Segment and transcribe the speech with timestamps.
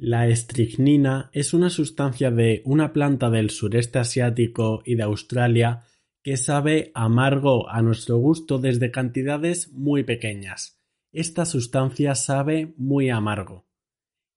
[0.00, 5.82] La estricnina es una sustancia de una planta del sureste asiático y de Australia
[6.22, 10.80] que sabe amargo a nuestro gusto desde cantidades muy pequeñas.
[11.10, 13.66] Esta sustancia sabe muy amargo.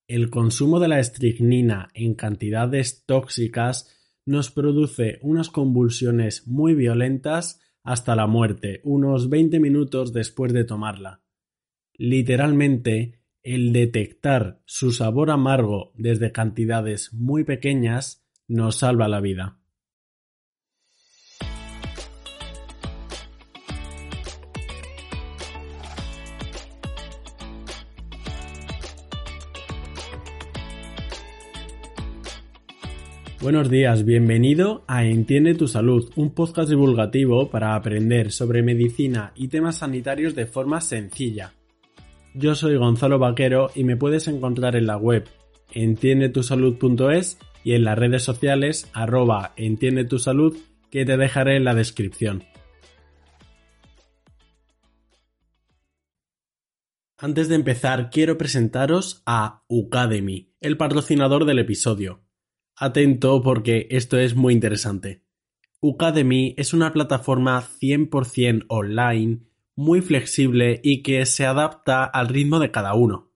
[0.07, 8.15] El consumo de la estricnina en cantidades tóxicas nos produce unas convulsiones muy violentas hasta
[8.15, 11.21] la muerte, unos 20 minutos después de tomarla.
[11.93, 19.57] Literalmente, el detectar su sabor amargo desde cantidades muy pequeñas nos salva la vida.
[33.41, 39.47] Buenos días, bienvenido a Entiende tu Salud, un podcast divulgativo para aprender sobre medicina y
[39.47, 41.51] temas sanitarios de forma sencilla.
[42.33, 45.27] Yo soy Gonzalo Vaquero y me puedes encontrar en la web
[45.73, 50.57] entiendetusalud.es y en las redes sociales arroba entiende tu salud
[50.89, 52.43] que te dejaré en la descripción.
[57.17, 62.23] Antes de empezar quiero presentaros a Ucademy, el patrocinador del episodio.
[62.77, 65.23] Atento porque esto es muy interesante.
[65.81, 72.71] Ucademy es una plataforma 100% online muy flexible y que se adapta al ritmo de
[72.71, 73.31] cada uno.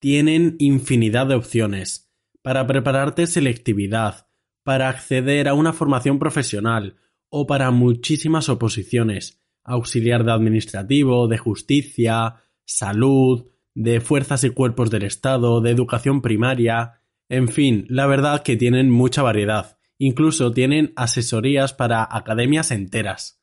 [0.00, 4.28] Tienen infinidad de opciones para prepararte selectividad,
[4.62, 6.96] para acceder a una formación profesional
[7.30, 15.02] o para muchísimas oposiciones, auxiliar de administrativo, de justicia, salud, de fuerzas y cuerpos del
[15.02, 19.78] Estado, de educación primaria, en fin, la verdad que tienen mucha variedad.
[19.98, 23.37] Incluso tienen asesorías para academias enteras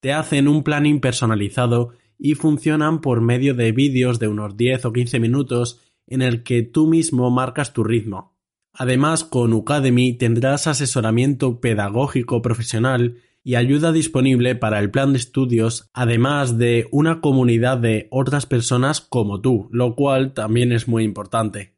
[0.00, 4.92] te hacen un planning personalizado y funcionan por medio de vídeos de unos 10 o
[4.92, 8.36] 15 minutos en el que tú mismo marcas tu ritmo.
[8.72, 15.88] Además, con Ucademy tendrás asesoramiento pedagógico profesional y ayuda disponible para el plan de estudios,
[15.92, 21.76] además de una comunidad de otras personas como tú, lo cual también es muy importante.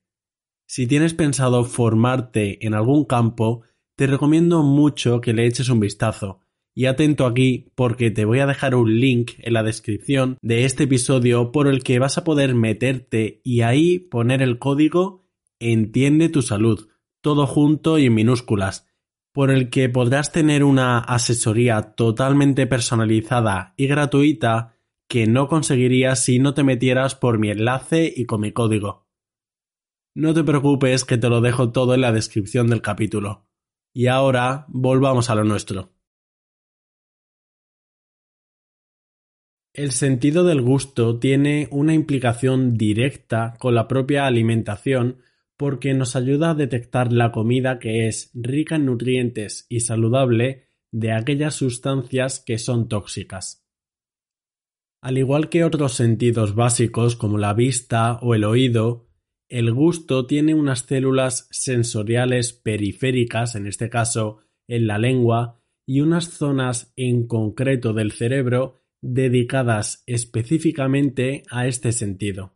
[0.66, 3.62] Si tienes pensado formarte en algún campo,
[3.96, 6.40] te recomiendo mucho que le eches un vistazo,
[6.80, 10.84] y atento aquí porque te voy a dejar un link en la descripción de este
[10.84, 16.40] episodio por el que vas a poder meterte y ahí poner el código Entiende tu
[16.40, 16.88] salud,
[17.20, 18.88] todo junto y en minúsculas,
[19.34, 26.38] por el que podrás tener una asesoría totalmente personalizada y gratuita que no conseguirías si
[26.38, 29.06] no te metieras por mi enlace y con mi código.
[30.14, 33.46] No te preocupes que te lo dejo todo en la descripción del capítulo.
[33.92, 35.92] Y ahora volvamos a lo nuestro.
[39.80, 45.22] El sentido del gusto tiene una implicación directa con la propia alimentación
[45.56, 51.12] porque nos ayuda a detectar la comida que es rica en nutrientes y saludable de
[51.12, 53.64] aquellas sustancias que son tóxicas.
[55.00, 59.08] Al igual que otros sentidos básicos como la vista o el oído,
[59.48, 66.28] el gusto tiene unas células sensoriales periféricas, en este caso en la lengua, y unas
[66.28, 72.54] zonas en concreto del cerebro dedicadas específicamente a este sentido.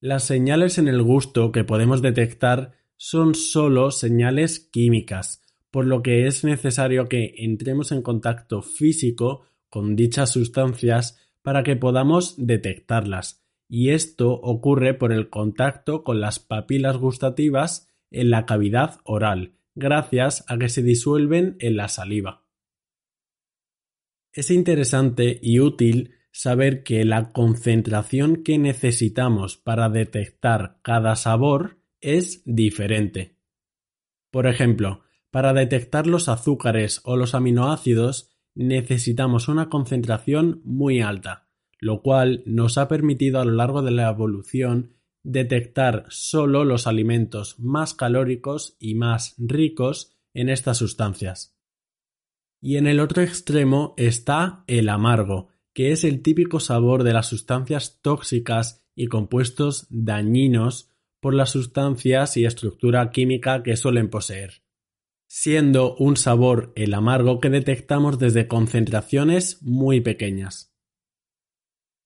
[0.00, 6.26] Las señales en el gusto que podemos detectar son sólo señales químicas, por lo que
[6.26, 13.90] es necesario que entremos en contacto físico con dichas sustancias para que podamos detectarlas, y
[13.90, 20.58] esto ocurre por el contacto con las papilas gustativas en la cavidad oral, gracias a
[20.58, 22.45] que se disuelven en la saliva.
[24.36, 32.42] Es interesante y útil saber que la concentración que necesitamos para detectar cada sabor es
[32.44, 33.38] diferente.
[34.30, 35.00] Por ejemplo,
[35.30, 41.48] para detectar los azúcares o los aminoácidos necesitamos una concentración muy alta,
[41.80, 47.58] lo cual nos ha permitido a lo largo de la evolución detectar solo los alimentos
[47.58, 51.55] más calóricos y más ricos en estas sustancias.
[52.66, 57.28] Y en el otro extremo está el amargo, que es el típico sabor de las
[57.28, 60.90] sustancias tóxicas y compuestos dañinos
[61.20, 64.64] por las sustancias y estructura química que suelen poseer,
[65.28, 70.74] siendo un sabor el amargo que detectamos desde concentraciones muy pequeñas.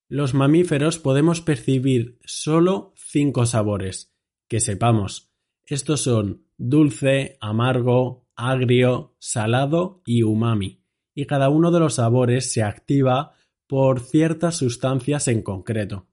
[0.09, 4.15] Los mamíferos podemos percibir solo cinco sabores,
[4.47, 5.33] que sepamos.
[5.65, 10.83] Estos son dulce, amargo, agrio, salado y umami,
[11.15, 13.35] y cada uno de los sabores se activa
[13.67, 16.09] por ciertas sustancias en concreto.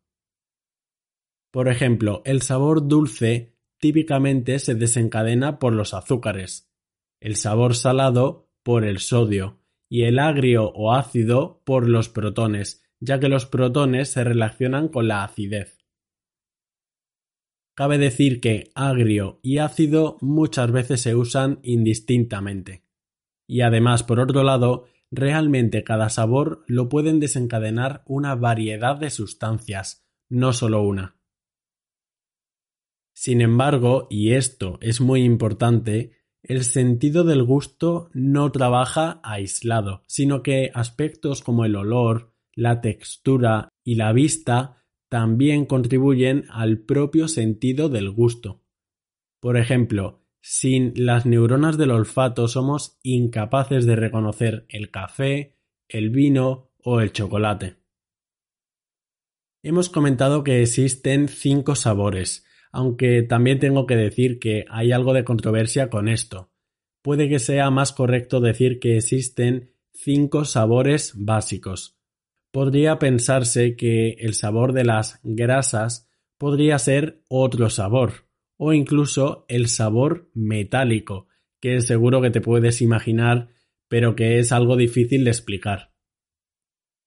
[1.51, 6.71] Por ejemplo, el sabor dulce típicamente se desencadena por los azúcares,
[7.19, 9.59] el sabor salado por el sodio
[9.89, 15.07] y el agrio o ácido por los protones, ya que los protones se relacionan con
[15.07, 15.76] la acidez.
[17.77, 22.81] Cabe decir que agrio y ácido muchas veces se usan indistintamente.
[23.45, 30.07] Y además, por otro lado, realmente cada sabor lo pueden desencadenar una variedad de sustancias,
[30.27, 31.17] no solo una.
[33.13, 40.41] Sin embargo, y esto es muy importante, el sentido del gusto no trabaja aislado, sino
[40.41, 44.76] que aspectos como el olor, la textura y la vista
[45.09, 48.63] también contribuyen al propio sentido del gusto.
[49.39, 55.57] Por ejemplo, sin las neuronas del olfato somos incapaces de reconocer el café,
[55.87, 57.77] el vino o el chocolate.
[59.63, 65.23] Hemos comentado que existen cinco sabores, aunque también tengo que decir que hay algo de
[65.23, 66.51] controversia con esto.
[67.01, 71.96] Puede que sea más correcto decir que existen cinco sabores básicos,
[72.51, 78.27] podría pensarse que el sabor de las grasas podría ser otro sabor,
[78.57, 81.27] o incluso el sabor metálico,
[81.59, 83.49] que seguro que te puedes imaginar,
[83.87, 85.93] pero que es algo difícil de explicar.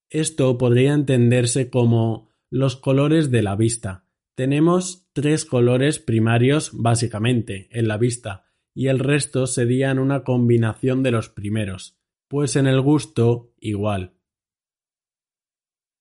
[0.09, 4.07] Esto podría entenderse como los colores de la vista.
[4.35, 11.11] Tenemos tres colores primarios básicamente en la vista, y el resto serían una combinación de
[11.13, 11.99] los primeros,
[12.29, 14.20] pues en el gusto igual.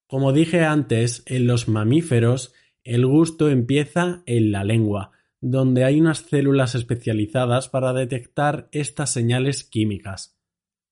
[0.10, 2.52] Como dije antes, en los mamíferos
[2.84, 9.64] el gusto empieza en la lengua, donde hay unas células especializadas para detectar estas señales
[9.64, 10.36] químicas.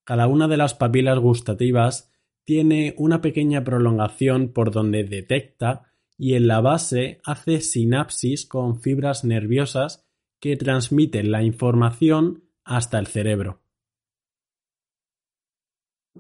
[0.04, 2.12] Cada una de las papilas gustativas
[2.44, 9.24] tiene una pequeña prolongación por donde detecta y en la base hace sinapsis con fibras
[9.24, 10.08] nerviosas
[10.40, 13.64] que transmiten la información hasta el cerebro.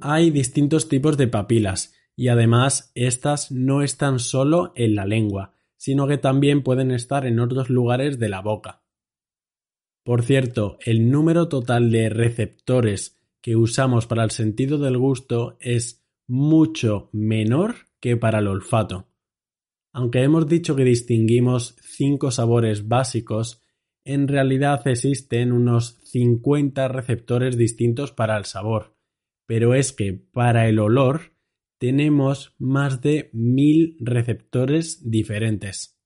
[0.01, 6.07] Hay distintos tipos de papilas y además estas no están solo en la lengua, sino
[6.07, 8.81] que también pueden estar en otros lugares de la boca.
[10.03, 16.03] Por cierto, el número total de receptores que usamos para el sentido del gusto es
[16.27, 19.07] mucho menor que para el olfato.
[19.93, 23.61] Aunque hemos dicho que distinguimos cinco sabores básicos,
[24.05, 28.95] en realidad existen unos 50 receptores distintos para el sabor,
[29.45, 31.36] pero es que para el olor
[31.77, 35.99] tenemos más de mil receptores diferentes.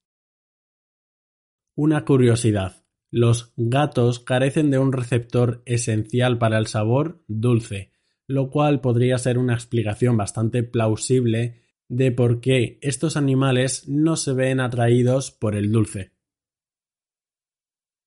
[1.76, 2.86] Una curiosidad.
[3.10, 7.92] Los gatos carecen de un receptor esencial para el sabor dulce,
[8.28, 14.34] lo cual podría ser una explicación bastante plausible de por qué estos animales no se
[14.34, 16.14] ven atraídos por el dulce.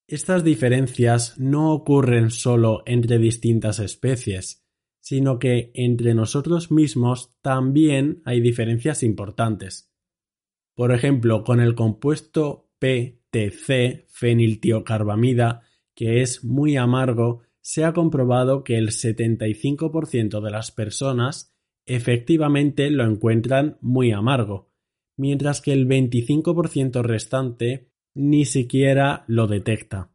[0.07, 4.64] Estas diferencias no ocurren solo entre distintas especies,
[5.05, 9.93] sino que entre nosotros mismos también hay diferencias importantes.
[10.75, 15.61] Por ejemplo, con el compuesto PTC, feniltiocarbamida,
[15.95, 23.05] que es muy amargo, se ha comprobado que el 75% de las personas efectivamente lo
[23.05, 24.73] encuentran muy amargo,
[25.19, 30.15] mientras que el 25% restante ni siquiera lo detecta.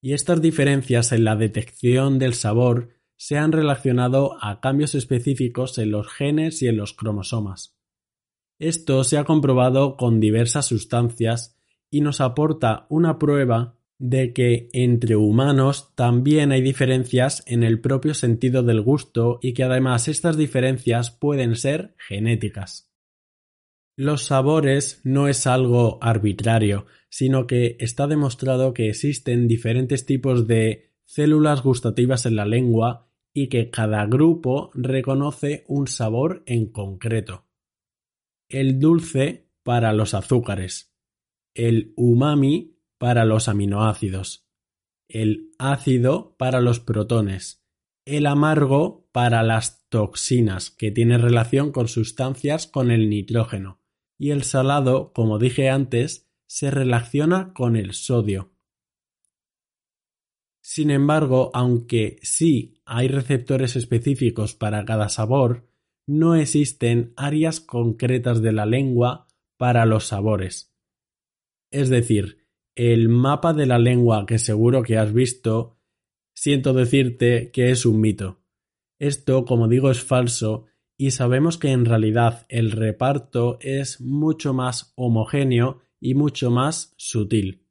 [0.00, 5.90] Y estas diferencias en la detección del sabor se han relacionado a cambios específicos en
[5.90, 7.76] los genes y en los cromosomas.
[8.58, 11.54] Esto se ha comprobado con diversas sustancias
[11.90, 18.14] y nos aporta una prueba de que entre humanos también hay diferencias en el propio
[18.14, 22.90] sentido del gusto y que además estas diferencias pueden ser genéticas.
[23.96, 30.94] Los sabores no es algo arbitrario, sino que está demostrado que existen diferentes tipos de
[31.04, 37.46] células gustativas en la lengua y que cada grupo reconoce un sabor en concreto.
[38.48, 40.92] El dulce para los azúcares,
[41.54, 44.48] el umami para los aminoácidos,
[45.08, 47.64] el ácido para los protones,
[48.04, 53.80] el amargo para las toxinas, que tiene relación con sustancias con el nitrógeno,
[54.18, 58.52] y el salado, como dije antes, se relaciona con el sodio.
[60.72, 65.66] Sin embargo, aunque sí hay receptores específicos para cada sabor,
[66.06, 70.72] no existen áreas concretas de la lengua para los sabores.
[71.72, 72.46] Es decir,
[72.76, 75.76] el mapa de la lengua que seguro que has visto,
[76.36, 78.38] siento decirte que es un mito.
[79.00, 84.92] Esto, como digo, es falso y sabemos que en realidad el reparto es mucho más
[84.94, 87.66] homogéneo y mucho más sutil.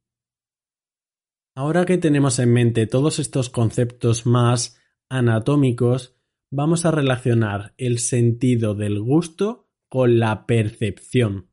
[1.60, 6.16] Ahora que tenemos en mente todos estos conceptos más anatómicos,
[6.50, 11.49] vamos a relacionar el sentido del gusto con la percepción.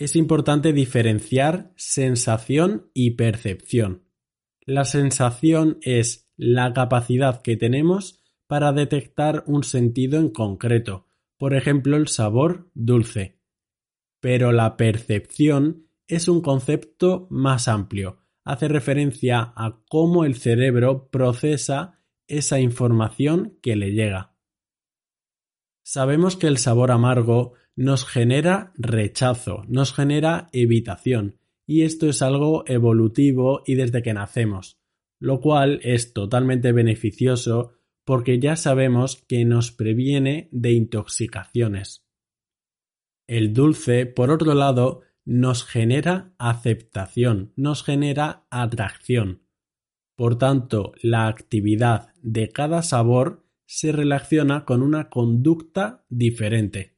[0.00, 4.06] Es importante diferenciar sensación y percepción.
[4.62, 11.98] La sensación es la capacidad que tenemos para detectar un sentido en concreto, por ejemplo
[11.98, 13.38] el sabor dulce.
[14.20, 22.00] Pero la percepción es un concepto más amplio, hace referencia a cómo el cerebro procesa
[22.26, 24.34] esa información que le llega.
[25.82, 32.64] Sabemos que el sabor amargo nos genera rechazo, nos genera evitación, y esto es algo
[32.66, 34.80] evolutivo y desde que nacemos,
[35.20, 37.72] lo cual es totalmente beneficioso
[38.04, 42.04] porque ya sabemos que nos previene de intoxicaciones.
[43.28, 49.42] El dulce, por otro lado, nos genera aceptación, nos genera atracción.
[50.16, 56.96] Por tanto, la actividad de cada sabor se relaciona con una conducta diferente.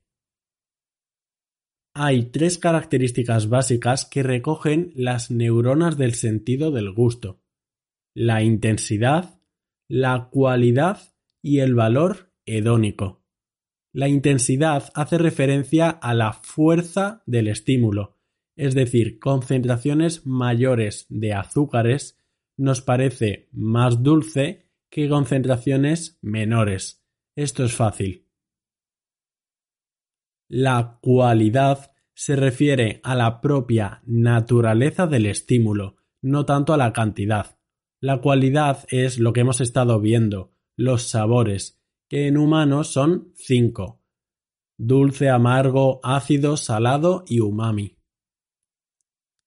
[1.95, 7.43] Hay tres características básicas que recogen las neuronas del sentido del gusto:
[8.15, 9.41] la intensidad,
[9.89, 13.23] la cualidad y el valor hedónico.
[13.93, 18.17] La intensidad hace referencia a la fuerza del estímulo,
[18.57, 22.19] es decir, concentraciones mayores de azúcares
[22.57, 27.05] nos parece más dulce que concentraciones menores.
[27.37, 28.22] Esto es fácil.
[30.55, 37.59] La cualidad se refiere a la propia naturaleza del estímulo, no tanto a la cantidad.
[38.03, 44.03] La cualidad es lo que hemos estado viendo, los sabores, que en humanos son cinco.
[44.77, 47.97] Dulce, amargo, ácido, salado y umami.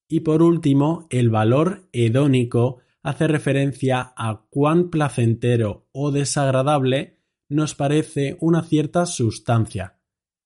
[0.10, 8.38] Y por último, el valor hedónico hace referencia a cuán placentero o desagradable nos parece
[8.40, 9.95] una cierta sustancia,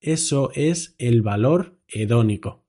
[0.01, 2.65] eso es el valor hedónico.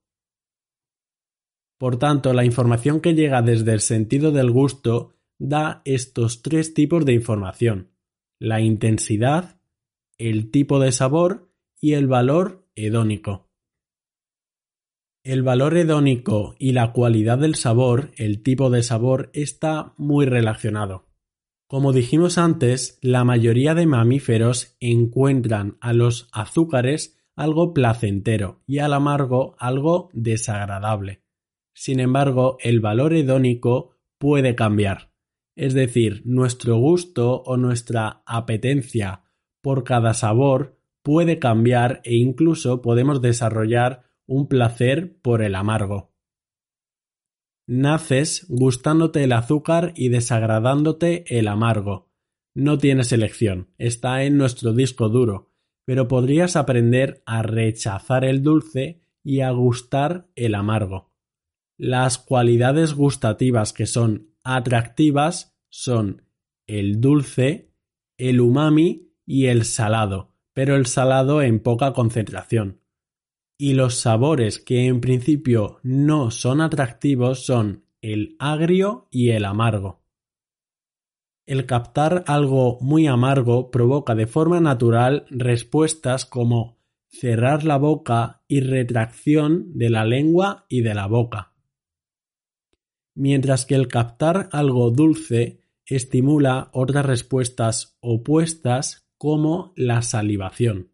[1.79, 7.07] Por tanto, la información que llega desde el sentido del gusto da estos tres tipos
[7.07, 7.91] de información.
[8.39, 9.61] La intensidad,
[10.19, 13.49] el tipo de sabor y el valor hedónico.
[15.25, 21.07] El valor hedónico y la cualidad del sabor, el tipo de sabor, está muy relacionado.
[21.67, 28.93] Como dijimos antes, la mayoría de mamíferos encuentran a los azúcares algo placentero y al
[28.93, 31.23] amargo algo desagradable.
[31.75, 35.11] Sin embargo, el valor hedónico puede cambiar,
[35.57, 39.23] es decir, nuestro gusto o nuestra apetencia
[39.63, 46.13] por cada sabor puede cambiar e incluso podemos desarrollar un placer por el amargo.
[47.67, 52.11] Naces gustándote el azúcar y desagradándote el amargo.
[52.55, 55.50] No tienes elección, está en nuestro disco duro,
[55.91, 61.11] pero podrías aprender a rechazar el dulce y a gustar el amargo.
[61.77, 66.23] Las cualidades gustativas que son atractivas son
[66.69, 67.73] el dulce,
[68.19, 72.83] el umami y el salado, pero el salado en poca concentración.
[73.59, 80.00] Y los sabores que en principio no son atractivos son el agrio y el amargo.
[81.51, 86.79] El captar algo muy amargo provoca de forma natural respuestas como
[87.09, 91.53] cerrar la boca y retracción de la lengua y de la boca.
[93.17, 100.93] Mientras que el captar algo dulce estimula otras respuestas opuestas como la salivación.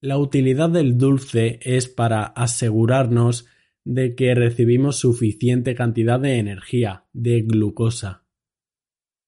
[0.00, 3.46] La utilidad del dulce es para asegurarnos
[3.88, 8.26] de que recibimos suficiente cantidad de energía, de glucosa.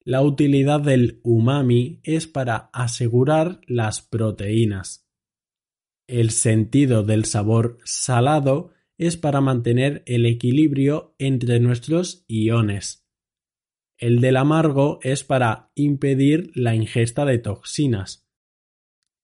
[0.05, 5.09] La utilidad del umami es para asegurar las proteínas.
[6.07, 13.09] El sentido del sabor salado es para mantener el equilibrio entre nuestros iones.
[13.97, 18.29] El del amargo es para impedir la ingesta de toxinas.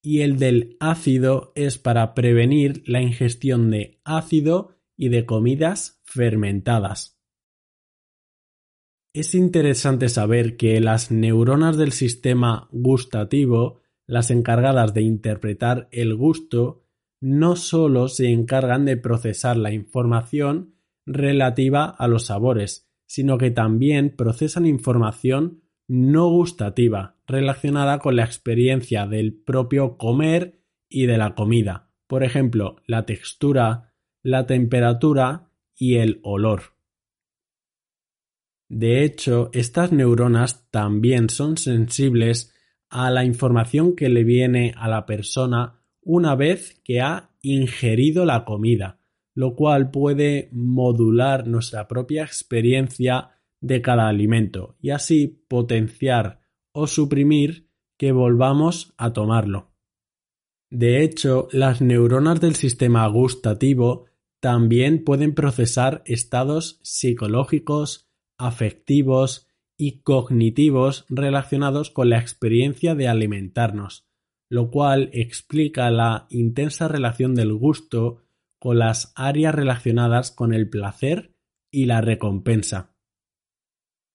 [0.02, 7.19] Y el del ácido es para prevenir la ingestión de ácido y de comidas fermentadas.
[9.12, 16.85] Es interesante saber que las neuronas del sistema gustativo, las encargadas de interpretar el gusto,
[17.21, 20.75] no solo se encargan de procesar la información
[21.07, 29.07] relativa a los sabores, sino que también procesan información no gustativa relacionada con la experiencia
[29.07, 33.95] del propio comer y de la comida, por ejemplo, la textura,
[34.26, 36.75] la temperatura y el olor.
[38.68, 42.52] De hecho, estas neuronas también son sensibles
[42.88, 48.45] a la información que le viene a la persona una vez que ha ingerido la
[48.45, 48.99] comida,
[49.33, 53.30] lo cual puede modular nuestra propia experiencia
[53.61, 56.40] de cada alimento y así potenciar
[56.73, 59.71] o suprimir que volvamos a tomarlo.
[60.68, 64.06] De hecho, las neuronas del sistema gustativo
[64.47, 74.07] también pueden procesar estados psicológicos, afectivos y cognitivos relacionados con la experiencia de alimentarnos,
[74.49, 78.23] lo cual explica la intensa relación del gusto
[78.61, 81.35] con las áreas relacionadas con el placer
[81.73, 82.95] y la recompensa.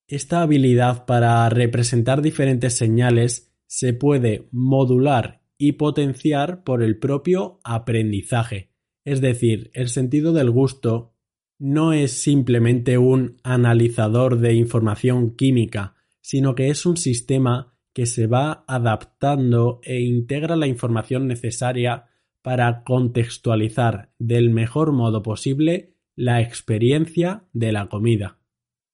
[0.07, 8.70] Esta habilidad para representar diferentes señales se puede modular y potenciar por el propio aprendizaje,
[9.03, 11.13] es decir, el sentido del gusto
[11.59, 18.27] no es simplemente un analizador de información química, sino que es un sistema que se
[18.27, 22.05] va adaptando e integra la información necesaria
[22.41, 28.39] para contextualizar del mejor modo posible la experiencia de la comida.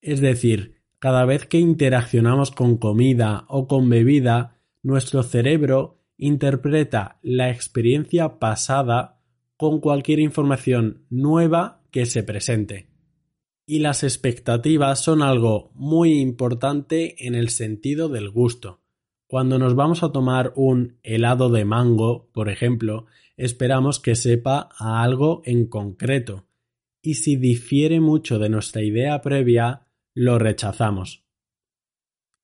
[0.00, 7.50] Es decir, cada vez que interaccionamos con comida o con bebida, nuestro cerebro interpreta la
[7.50, 9.17] experiencia pasada
[9.58, 12.86] con cualquier información nueva que se presente.
[13.66, 18.80] Y las expectativas son algo muy importante en el sentido del gusto.
[19.26, 25.02] Cuando nos vamos a tomar un helado de mango, por ejemplo, esperamos que sepa a
[25.02, 26.46] algo en concreto,
[27.02, 31.24] y si difiere mucho de nuestra idea previa, lo rechazamos.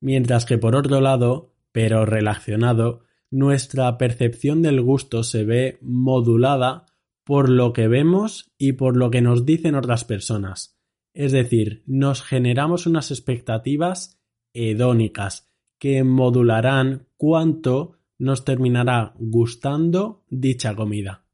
[0.01, 6.87] Mientras que por otro lado, pero relacionado, nuestra percepción del gusto se ve modulada
[7.25, 10.79] por lo que vemos y por lo que nos dicen otras personas.
[11.15, 14.21] Es decir, nos generamos unas expectativas
[14.53, 21.25] hedónicas que modularán cuánto nos terminará gustando dicha comida.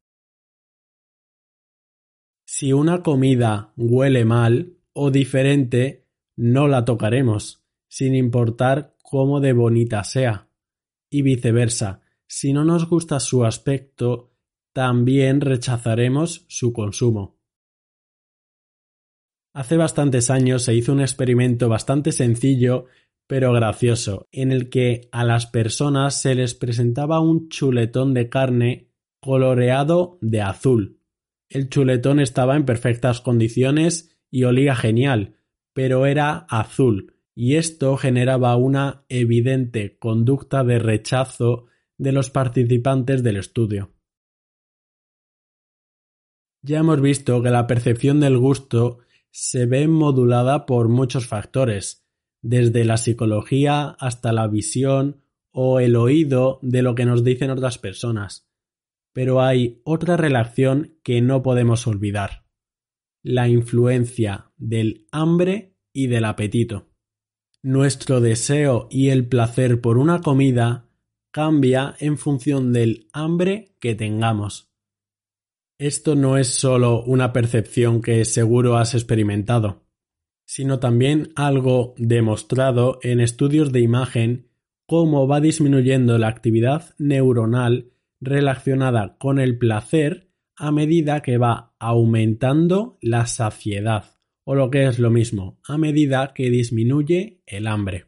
[2.47, 10.03] Si una comida huele mal o diferente, no la tocaremos, sin importar cómo de bonita
[10.05, 10.49] sea.
[11.09, 14.30] Y viceversa, si no nos gusta su aspecto,
[14.73, 17.39] también rechazaremos su consumo.
[19.53, 22.87] Hace bastantes años se hizo un experimento bastante sencillo
[23.31, 28.91] pero gracioso, en el que a las personas se les presentaba un chuletón de carne
[29.21, 30.99] coloreado de azul.
[31.49, 35.37] El chuletón estaba en perfectas condiciones y olía genial,
[35.73, 41.67] pero era azul, y esto generaba una evidente conducta de rechazo
[41.99, 43.93] de los participantes del estudio.
[46.63, 48.99] Ya hemos visto que la percepción del gusto
[49.31, 52.07] se ve modulada por muchos factores,
[52.43, 57.79] desde la psicología hasta la visión o el oído de lo que nos dicen otras
[57.79, 58.49] personas.
[59.13, 62.47] Pero hay otra relación que no podemos olvidar,
[63.23, 66.89] la influencia del hambre y del apetito.
[67.63, 70.89] Nuestro deseo y el placer por una comida
[71.31, 74.70] cambia en función del hambre que tengamos.
[75.81, 79.91] Esto no es solo una percepción que seguro has experimentado
[80.51, 84.49] sino también algo demostrado en estudios de imagen
[84.85, 92.99] cómo va disminuyendo la actividad neuronal relacionada con el placer a medida que va aumentando
[93.01, 98.07] la saciedad, o lo que es lo mismo, a medida que disminuye el hambre.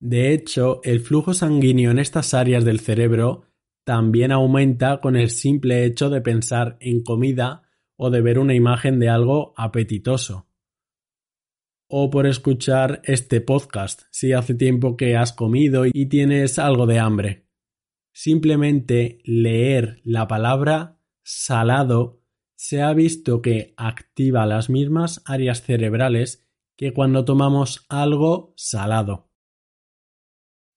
[0.00, 3.44] De hecho, el flujo sanguíneo en estas áreas del cerebro
[3.86, 7.62] también aumenta con el simple hecho de pensar en comida
[7.94, 10.48] o de ver una imagen de algo apetitoso.
[11.88, 16.98] O por escuchar este podcast si hace tiempo que has comido y tienes algo de
[16.98, 17.46] hambre.
[18.12, 22.22] simplemente leer la palabra salado
[22.56, 29.30] se ha visto que activa las mismas áreas cerebrales que cuando tomamos algo salado.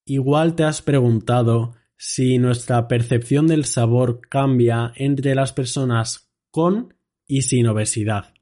[0.05, 6.95] Igual te has preguntado si nuestra percepción del sabor cambia entre las personas con
[7.27, 8.33] y sin obesidad.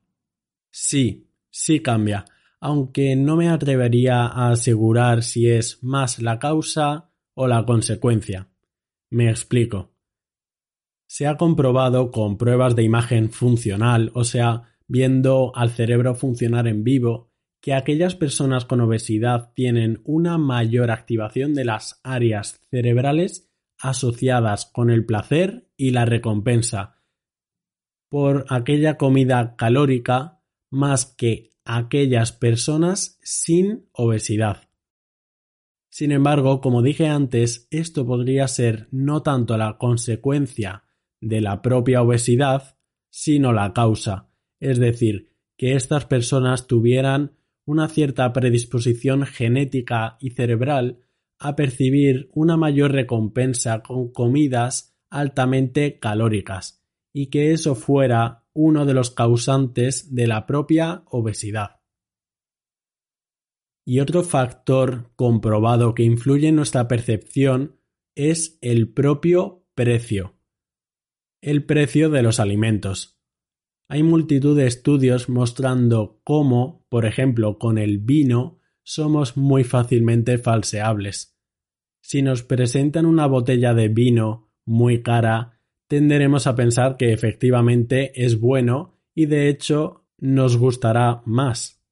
[0.69, 2.25] Sí, sí cambia,
[2.59, 8.47] aunque no me atrevería a asegurar si es más la causa o la consecuencia.
[9.09, 9.91] Me explico.
[11.07, 16.83] Se ha comprobado con pruebas de imagen funcional, o sea, viendo al cerebro funcionar en
[16.83, 23.46] vivo, que aquellas personas con obesidad tienen una mayor activación de las áreas cerebrales
[23.79, 26.97] asociadas con el placer y la recompensa
[28.09, 34.69] por aquella comida calórica más que aquellas personas sin obesidad.
[35.89, 40.83] Sin embargo, como dije antes, esto podría ser no tanto la consecuencia
[41.19, 42.77] de la propia obesidad,
[43.09, 50.99] sino la causa, es decir, que estas personas tuvieran una cierta predisposición genética y cerebral
[51.39, 58.93] a percibir una mayor recompensa con comidas altamente calóricas, y que eso fuera uno de
[58.93, 61.81] los causantes de la propia obesidad.
[63.85, 67.79] Y otro factor comprobado que influye en nuestra percepción
[68.15, 70.35] es el propio precio.
[71.41, 73.17] El precio de los alimentos.
[73.87, 78.56] Hay multitud de estudios mostrando cómo, por ejemplo, con el vino,
[78.87, 81.37] somos muy fácilmente falseables.
[81.99, 88.39] Si nos presentan una botella de vino muy cara, tenderemos a pensar que efectivamente es
[88.39, 91.83] bueno y de hecho nos gustará más.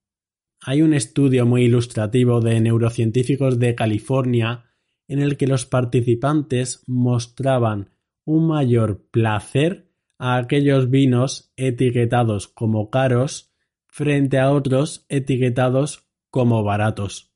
[0.62, 4.63] Hay un estudio muy ilustrativo de neurocientíficos de California
[5.10, 7.89] en el que los participantes mostraban
[8.23, 13.53] un mayor placer a aquellos vinos etiquetados como caros
[13.86, 16.04] frente a otros etiquetados
[16.36, 17.32] como baratos,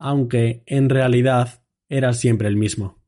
[0.00, 2.98] aunque en realidad era siempre el mismo.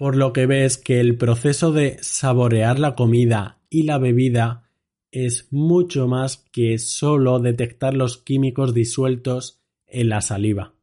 [0.00, 4.70] por lo que ves que el proceso de saborear la comida y la bebida
[5.10, 10.74] es mucho más que solo detectar los químicos disueltos en la saliva.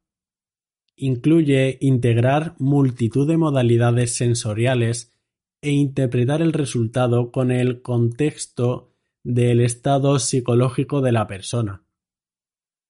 [0.96, 5.18] Incluye integrar multitud de modalidades sensoriales
[5.64, 8.94] e interpretar el resultado con el contexto
[9.28, 11.84] del estado psicológico de la persona.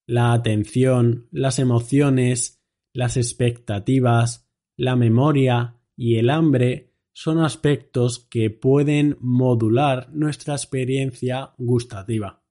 [0.05, 2.61] La atención, las emociones,
[2.93, 4.47] las expectativas,
[4.77, 12.43] la memoria y el hambre son aspectos que pueden modular nuestra experiencia gustativa.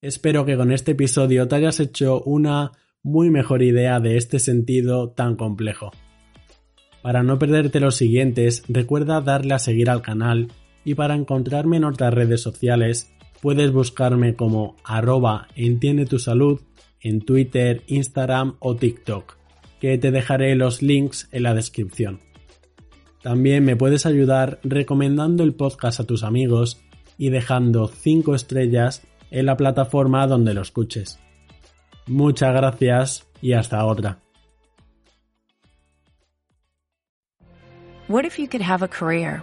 [0.00, 2.70] Espero que con este episodio te hayas hecho una
[3.02, 5.90] muy mejor idea de este sentido tan complejo.
[7.02, 10.52] Para no perderte los siguientes, recuerda darle a seguir al canal
[10.84, 16.60] y para encontrarme en otras redes sociales puedes buscarme como arroba entiende tu salud
[17.00, 19.36] en Twitter, Instagram o TikTok
[19.80, 22.20] que te dejaré los links en la descripción.
[23.22, 26.80] También me puedes ayudar recomendando el podcast a tus amigos
[27.16, 31.18] y dejando 5 estrellas en la plataforma donde lo escuches.
[32.06, 34.20] Muchas gracias y hasta otra.
[38.08, 39.42] What if you could have a career